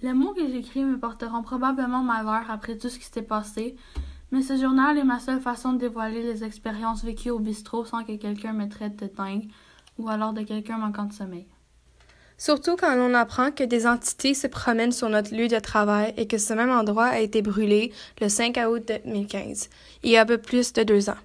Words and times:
Les 0.00 0.12
mots 0.12 0.32
que 0.32 0.46
j'écris 0.48 0.84
me 0.84 0.98
porteront 0.98 1.42
probablement 1.42 2.04
malheur 2.04 2.48
après 2.50 2.78
tout 2.78 2.88
ce 2.88 2.98
qui 3.00 3.06
s'est 3.06 3.22
passé, 3.22 3.74
mais 4.30 4.42
ce 4.42 4.56
journal 4.56 4.96
est 4.96 5.04
ma 5.04 5.18
seule 5.18 5.40
façon 5.40 5.72
de 5.72 5.78
dévoiler 5.78 6.22
les 6.22 6.44
expériences 6.44 7.02
vécues 7.02 7.30
au 7.30 7.40
bistrot 7.40 7.84
sans 7.84 8.04
que 8.04 8.16
quelqu'un 8.16 8.52
me 8.52 8.68
traite 8.68 8.96
de 8.96 9.06
dingue 9.08 9.48
ou 9.98 10.08
alors 10.08 10.32
de 10.32 10.42
quelqu'un 10.42 10.78
manquant 10.78 11.06
de 11.06 11.12
sommeil. 11.12 11.46
Surtout 12.36 12.76
quand 12.76 12.96
on 12.96 13.14
apprend 13.14 13.50
que 13.50 13.64
des 13.64 13.88
entités 13.88 14.34
se 14.34 14.46
promènent 14.46 14.92
sur 14.92 15.08
notre 15.08 15.34
lieu 15.34 15.48
de 15.48 15.58
travail 15.58 16.14
et 16.16 16.28
que 16.28 16.38
ce 16.38 16.52
même 16.52 16.70
endroit 16.70 17.06
a 17.06 17.18
été 17.18 17.42
brûlé 17.42 17.92
le 18.20 18.28
5 18.28 18.56
août 18.70 18.92
2015, 19.04 19.68
il 20.04 20.10
y 20.12 20.16
a 20.16 20.22
un 20.22 20.26
peu 20.26 20.38
plus 20.38 20.72
de 20.72 20.84
deux 20.84 21.10
ans. 21.10 21.18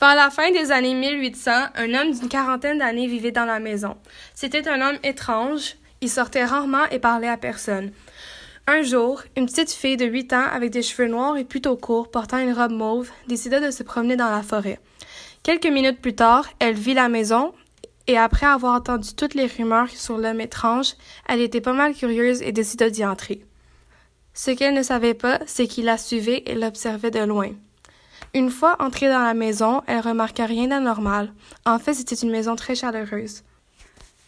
Vers 0.00 0.16
la 0.16 0.30
fin 0.30 0.50
des 0.50 0.72
années 0.72 0.94
1800, 0.94 1.50
un 1.76 1.94
homme 1.94 2.12
d'une 2.12 2.28
quarantaine 2.28 2.78
d'années 2.78 3.06
vivait 3.06 3.30
dans 3.30 3.44
la 3.44 3.60
maison. 3.60 3.96
C'était 4.34 4.66
un 4.68 4.80
homme 4.80 4.98
étrange, 5.04 5.76
il 6.00 6.10
sortait 6.10 6.44
rarement 6.44 6.86
et 6.90 6.98
parlait 6.98 7.28
à 7.28 7.36
personne. 7.36 7.92
Un 8.66 8.82
jour, 8.82 9.22
une 9.36 9.46
petite 9.46 9.72
fille 9.72 9.96
de 9.96 10.04
huit 10.04 10.32
ans 10.32 10.44
avec 10.52 10.70
des 10.70 10.82
cheveux 10.82 11.08
noirs 11.08 11.36
et 11.38 11.44
plutôt 11.44 11.76
courts, 11.76 12.10
portant 12.10 12.38
une 12.38 12.52
robe 12.52 12.72
mauve, 12.72 13.10
décida 13.26 13.60
de 13.60 13.70
se 13.70 13.82
promener 13.82 14.16
dans 14.16 14.30
la 14.30 14.42
forêt. 14.42 14.78
Quelques 15.42 15.66
minutes 15.66 16.00
plus 16.00 16.14
tard, 16.14 16.46
elle 16.58 16.74
vit 16.74 16.94
la 16.94 17.08
maison, 17.08 17.54
et 18.06 18.18
après 18.18 18.46
avoir 18.46 18.74
entendu 18.74 19.14
toutes 19.14 19.34
les 19.34 19.46
rumeurs 19.46 19.88
sur 19.90 20.18
l'homme 20.18 20.40
étrange, 20.40 20.94
elle 21.28 21.40
était 21.40 21.60
pas 21.60 21.72
mal 21.72 21.94
curieuse 21.94 22.42
et 22.42 22.52
décida 22.52 22.90
d'y 22.90 23.04
entrer. 23.04 23.44
Ce 24.34 24.50
qu'elle 24.50 24.74
ne 24.74 24.82
savait 24.82 25.14
pas, 25.14 25.40
c'est 25.46 25.66
qu'il 25.66 25.86
la 25.86 25.98
suivait 25.98 26.42
et 26.46 26.54
l'observait 26.54 27.10
de 27.10 27.20
loin. 27.20 27.52
Une 28.34 28.50
fois 28.50 28.76
entrée 28.80 29.08
dans 29.08 29.22
la 29.22 29.34
maison, 29.34 29.82
elle 29.86 30.00
remarqua 30.00 30.44
rien 30.44 30.68
d'anormal. 30.68 31.32
En 31.64 31.78
fait, 31.78 31.94
c'était 31.94 32.14
une 32.14 32.30
maison 32.30 32.54
très 32.54 32.74
chaleureuse. 32.74 33.42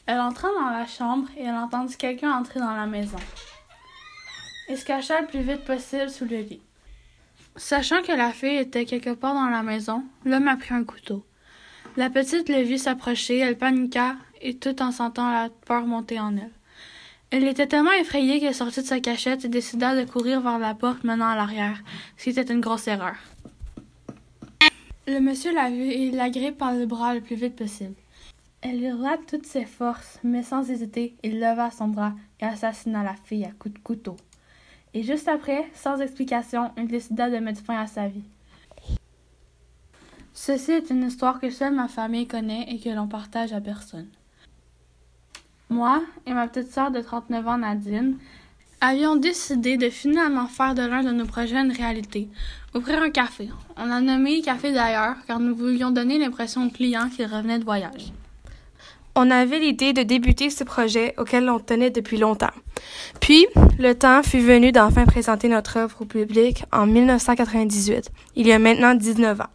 Elle 0.07 0.21
entra 0.21 0.49
dans 0.49 0.71
la 0.71 0.87
chambre 0.87 1.29
et 1.37 1.45
elle 1.45 1.55
entendit 1.55 1.97
quelqu'un 1.97 2.33
entrer 2.33 2.61
dans 2.61 2.75
la 2.75 2.87
maison. 2.87 3.19
Elle 4.69 4.79
se 4.79 4.85
cacha 4.85 5.21
le 5.21 5.27
plus 5.27 5.41
vite 5.41 5.65
possible 5.65 6.11
sous 6.11 6.25
le 6.25 6.39
lit. 6.39 6.63
Sachant 7.57 8.03
que 8.03 8.12
la 8.12 8.33
fille 8.33 8.57
était 8.57 8.84
quelque 8.84 9.15
part 9.15 9.34
dans 9.34 9.48
la 9.48 9.62
maison, 9.62 10.05
l'homme 10.25 10.48
a 10.48 10.57
pris 10.57 10.75
un 10.75 10.84
couteau. 10.84 11.25
La 11.97 12.09
petite 12.09 12.48
le 12.48 12.62
vit 12.62 12.79
s'approcher, 12.79 13.39
elle 13.39 13.59
paniqua, 13.59 14.15
et 14.41 14.57
tout 14.57 14.81
en 14.81 14.92
sentant 14.92 15.31
la 15.31 15.48
peur 15.67 15.87
monter 15.87 16.20
en 16.20 16.37
elle. 16.37 16.53
Elle 17.31 17.45
était 17.45 17.67
tellement 17.67 17.92
effrayée 17.92 18.41
qu'elle 18.41 18.55
sortit 18.55 18.83
de 18.83 18.87
sa 18.87 19.01
cachette 19.01 19.45
et 19.45 19.48
décida 19.48 19.95
de 19.95 20.09
courir 20.09 20.41
vers 20.41 20.59
la 20.59 20.75
porte 20.75 21.05
menant 21.05 21.29
à 21.29 21.37
l'arrière, 21.37 21.79
ce 22.17 22.25
qui 22.25 22.31
était 22.31 22.53
une 22.53 22.61
grosse 22.61 22.89
erreur. 22.89 23.17
Le 25.07 25.20
monsieur 25.20 25.53
l'a 25.53 25.70
vue 25.70 25.91
et 25.91 26.11
la 26.11 26.31
grippe 26.31 26.59
par 26.59 26.73
le 26.73 26.87
bras 26.87 27.14
le 27.14 27.20
plus 27.20 27.37
vite 27.37 27.57
possible. 27.57 27.95
Elle 28.62 28.83
hurla 28.83 29.16
de 29.16 29.22
toutes 29.25 29.47
ses 29.47 29.64
forces, 29.64 30.19
mais 30.22 30.42
sans 30.42 30.70
hésiter, 30.70 31.14
il 31.22 31.41
leva 31.41 31.70
son 31.70 31.89
bras 31.89 32.12
et 32.41 32.44
assassina 32.44 33.02
la 33.02 33.14
fille 33.14 33.47
à 33.47 33.52
coups 33.52 33.75
de 33.75 33.78
couteau. 33.78 34.17
Et 34.92 35.02
juste 35.02 35.28
après, 35.28 35.67
sans 35.72 35.98
explication, 36.00 36.70
il 36.77 36.86
décida 36.86 37.30
de 37.30 37.39
mettre 37.39 37.62
fin 37.62 37.80
à 37.80 37.86
sa 37.86 38.08
vie. 38.08 38.25
Ceci 40.34 40.72
est 40.72 40.91
une 40.91 41.05
histoire 41.05 41.41
que 41.41 41.48
seule 41.48 41.75
ma 41.75 41.89
famille 41.89 42.27
connaît 42.27 42.67
et 42.69 42.78
que 42.78 42.91
l'on 42.91 43.08
partage 43.08 43.55
à 43.55 43.62
personne. 43.62 44.08
Moi 45.70 46.02
et 46.27 46.34
ma 46.34 46.47
petite 46.47 46.70
sœur 46.70 46.91
de 46.91 47.00
39 47.00 47.48
ans, 47.48 47.58
Nadine, 47.58 48.19
avions 48.83 49.17
décidé 49.17 49.78
de 49.78 49.89
finalement 49.89 50.48
faire 50.48 50.74
de 50.74 50.83
l'un 50.83 51.02
de 51.02 51.12
nos 51.12 51.27
projets 51.27 51.61
une 51.61 51.72
réalité, 51.72 52.28
ouvrir 52.74 53.02
un 53.02 53.11
café. 53.11 53.48
On 53.78 53.86
l'a 53.86 54.00
nommé 54.02 54.42
Café 54.42 54.72
d'ailleurs 54.72 55.17
car 55.27 55.41
nous 55.41 55.55
voulions 55.55 55.91
donner 55.91 56.19
l'impression 56.19 56.67
aux 56.67 56.70
clients 56.70 57.08
qu'ils 57.08 57.27
revenaient 57.27 57.58
de 57.58 57.64
voyage. 57.64 58.12
On 59.16 59.30
avait 59.30 59.58
l'idée 59.58 59.92
de 59.92 60.03
débuter 60.03 60.50
ce 60.50 60.64
projet 60.64 61.14
auquel 61.19 61.50
on 61.50 61.58
tenait 61.58 61.91
depuis 61.91 62.16
longtemps. 62.16 62.53
Puis, 63.20 63.47
le 63.78 63.94
temps 63.94 64.22
fut 64.22 64.41
venu 64.41 64.72
d'enfin 64.72 65.05
présenter 65.05 65.48
notre 65.48 65.77
œuvre 65.77 66.02
au 66.02 66.05
public 66.05 66.64
en 66.72 66.86
1998, 66.86 68.11
il 68.36 68.47
y 68.47 68.52
a 68.52 68.58
maintenant 68.58 68.94
19 68.94 69.41
ans. 69.41 69.50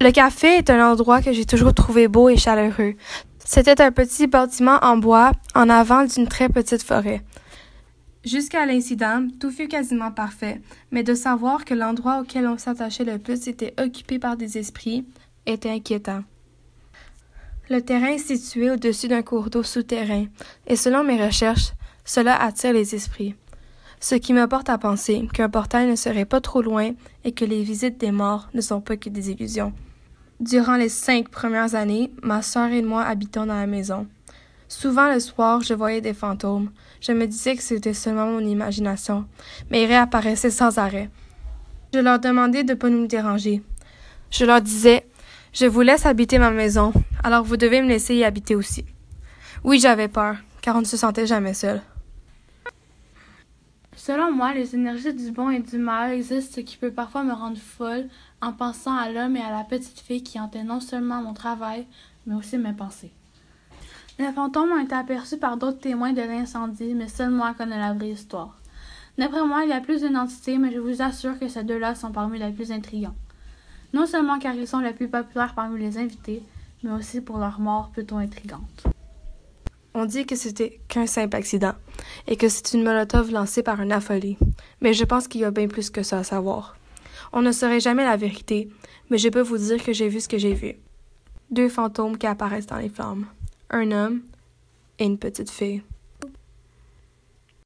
Le 0.00 0.10
café 0.10 0.56
est 0.56 0.68
un 0.68 0.92
endroit 0.92 1.22
que 1.22 1.32
j'ai 1.32 1.46
toujours 1.46 1.72
trouvé 1.72 2.06
beau 2.06 2.28
et 2.28 2.36
chaleureux. 2.36 2.94
C'était 3.44 3.80
un 3.80 3.92
petit 3.92 4.26
bâtiment 4.26 4.78
en 4.82 4.98
bois 4.98 5.32
en 5.54 5.70
avant 5.70 6.04
d'une 6.04 6.28
très 6.28 6.48
petite 6.48 6.82
forêt. 6.82 7.22
Jusqu'à 8.24 8.66
l'incident, 8.66 9.28
tout 9.40 9.50
fut 9.50 9.68
quasiment 9.68 10.10
parfait, 10.10 10.60
mais 10.90 11.04
de 11.04 11.14
savoir 11.14 11.64
que 11.64 11.74
l'endroit 11.74 12.20
auquel 12.20 12.46
on 12.48 12.58
s'attachait 12.58 13.04
le 13.04 13.18
plus 13.18 13.46
était 13.46 13.72
occupé 13.80 14.18
par 14.18 14.36
des 14.36 14.58
esprits 14.58 15.06
était 15.46 15.70
inquiétant. 15.70 16.22
Le 17.68 17.80
terrain 17.80 18.12
est 18.12 18.18
situé 18.18 18.70
au-dessus 18.70 19.08
d'un 19.08 19.22
cours 19.22 19.50
d'eau 19.50 19.64
souterrain, 19.64 20.26
et 20.68 20.76
selon 20.76 21.02
mes 21.02 21.20
recherches, 21.24 21.72
cela 22.04 22.40
attire 22.40 22.72
les 22.72 22.94
esprits. 22.94 23.34
Ce 23.98 24.14
qui 24.14 24.32
me 24.32 24.46
porte 24.46 24.68
à 24.68 24.78
penser 24.78 25.26
qu'un 25.32 25.48
portail 25.48 25.88
ne 25.88 25.96
serait 25.96 26.26
pas 26.26 26.40
trop 26.40 26.62
loin 26.62 26.92
et 27.24 27.32
que 27.32 27.44
les 27.44 27.64
visites 27.64 27.98
des 27.98 28.12
morts 28.12 28.48
ne 28.54 28.60
sont 28.60 28.80
pas 28.80 28.96
que 28.96 29.08
des 29.08 29.30
illusions. 29.30 29.72
Durant 30.38 30.76
les 30.76 30.88
cinq 30.88 31.28
premières 31.28 31.74
années, 31.74 32.12
ma 32.22 32.40
sœur 32.40 32.70
et 32.70 32.82
moi 32.82 33.02
habitons 33.02 33.46
dans 33.46 33.58
la 33.58 33.66
maison. 33.66 34.06
Souvent 34.68 35.12
le 35.12 35.18
soir, 35.18 35.62
je 35.62 35.74
voyais 35.74 36.00
des 36.00 36.14
fantômes. 36.14 36.70
Je 37.00 37.12
me 37.12 37.26
disais 37.26 37.56
que 37.56 37.62
c'était 37.62 37.94
seulement 37.94 38.26
mon 38.26 38.40
imagination, 38.40 39.24
mais 39.70 39.82
ils 39.82 39.86
réapparaissaient 39.86 40.50
sans 40.50 40.78
arrêt. 40.78 41.10
Je 41.92 41.98
leur 41.98 42.20
demandais 42.20 42.62
de 42.62 42.74
ne 42.74 42.78
pas 42.78 42.90
nous 42.90 43.06
déranger. 43.08 43.62
Je 44.30 44.44
leur 44.44 44.60
disais 44.60 45.06
Je 45.58 45.64
vous 45.64 45.80
laisse 45.80 46.04
habiter 46.04 46.38
ma 46.38 46.50
maison, 46.50 46.92
alors 47.24 47.42
vous 47.42 47.56
devez 47.56 47.80
me 47.80 47.88
laisser 47.88 48.14
y 48.14 48.24
habiter 48.24 48.54
aussi. 48.54 48.84
Oui, 49.64 49.80
j'avais 49.80 50.06
peur, 50.06 50.36
car 50.60 50.76
on 50.76 50.80
ne 50.80 50.84
se 50.84 50.98
sentait 50.98 51.26
jamais 51.26 51.54
seul. 51.54 51.80
Selon 53.96 54.32
moi, 54.32 54.52
les 54.52 54.74
énergies 54.74 55.14
du 55.14 55.30
bon 55.30 55.48
et 55.48 55.60
du 55.60 55.78
mal 55.78 56.12
existent, 56.12 56.56
ce 56.56 56.60
qui 56.60 56.76
peut 56.76 56.90
parfois 56.90 57.24
me 57.24 57.32
rendre 57.32 57.56
folle 57.56 58.06
en 58.42 58.52
pensant 58.52 58.94
à 58.94 59.08
l'homme 59.08 59.34
et 59.34 59.40
à 59.40 59.50
la 59.50 59.64
petite 59.64 59.98
fille 59.98 60.22
qui 60.22 60.38
hantaient 60.38 60.62
non 60.62 60.80
seulement 60.80 61.22
mon 61.22 61.32
travail, 61.32 61.86
mais 62.26 62.34
aussi 62.34 62.58
mes 62.58 62.74
pensées. 62.74 63.12
Les 64.18 64.30
fantômes 64.32 64.72
ont 64.72 64.84
été 64.84 64.94
aperçus 64.94 65.38
par 65.38 65.56
d'autres 65.56 65.80
témoins 65.80 66.12
de 66.12 66.20
l'incendie, 66.20 66.92
mais 66.92 67.08
seul 67.08 67.30
moi 67.30 67.54
connais 67.56 67.78
la 67.78 67.94
vraie 67.94 68.10
histoire. 68.10 68.58
D'après 69.16 69.42
moi, 69.46 69.62
il 69.64 69.70
y 69.70 69.72
a 69.72 69.80
plus 69.80 70.02
d'une 70.02 70.18
entité, 70.18 70.58
mais 70.58 70.70
je 70.70 70.80
vous 70.80 71.00
assure 71.00 71.38
que 71.38 71.48
ces 71.48 71.64
deux-là 71.64 71.94
sont 71.94 72.12
parmi 72.12 72.38
les 72.38 72.52
plus 72.52 72.72
intrigants. 72.72 73.14
Non 73.96 74.04
seulement 74.04 74.38
car 74.38 74.54
ils 74.54 74.68
sont 74.68 74.80
les 74.80 74.92
plus 74.92 75.08
populaires 75.08 75.54
parmi 75.54 75.80
les 75.80 75.96
invités, 75.96 76.42
mais 76.82 76.90
aussi 76.90 77.22
pour 77.22 77.38
leur 77.38 77.58
mort 77.58 77.88
plutôt 77.94 78.16
intrigante. 78.16 78.84
On 79.94 80.04
dit 80.04 80.26
que 80.26 80.36
c'était 80.36 80.80
qu'un 80.86 81.06
simple 81.06 81.34
accident 81.34 81.72
et 82.26 82.36
que 82.36 82.50
c'est 82.50 82.74
une 82.74 82.84
molotov 82.84 83.30
lancée 83.30 83.62
par 83.62 83.80
un 83.80 83.90
affolé, 83.90 84.36
mais 84.82 84.92
je 84.92 85.06
pense 85.06 85.28
qu'il 85.28 85.40
y 85.40 85.44
a 85.46 85.50
bien 85.50 85.66
plus 85.66 85.88
que 85.88 86.02
ça 86.02 86.18
à 86.18 86.24
savoir. 86.24 86.76
On 87.32 87.40
ne 87.40 87.52
saurait 87.52 87.80
jamais 87.80 88.04
la 88.04 88.18
vérité, 88.18 88.68
mais 89.08 89.16
je 89.16 89.30
peux 89.30 89.40
vous 89.40 89.56
dire 89.56 89.82
que 89.82 89.94
j'ai 89.94 90.08
vu 90.08 90.20
ce 90.20 90.28
que 90.28 90.36
j'ai 90.36 90.52
vu. 90.52 90.74
Deux 91.50 91.70
fantômes 91.70 92.18
qui 92.18 92.26
apparaissent 92.26 92.66
dans 92.66 92.76
les 92.76 92.90
flammes. 92.90 93.24
Un 93.70 93.92
homme 93.92 94.20
et 94.98 95.06
une 95.06 95.16
petite 95.16 95.48
fille. 95.48 95.82